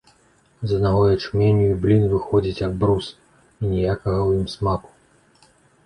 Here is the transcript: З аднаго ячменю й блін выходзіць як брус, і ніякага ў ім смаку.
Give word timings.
З 0.67 0.79
аднаго 0.79 1.01
ячменю 1.15 1.67
й 1.67 1.77
блін 1.85 2.07
выходзіць 2.15 2.57
як 2.65 2.73
брус, 2.83 3.13
і 3.37 3.71
ніякага 3.75 4.19
ў 4.27 4.31
ім 4.43 4.53
смаку. 4.59 4.89